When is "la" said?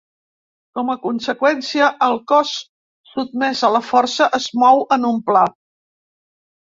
3.77-3.83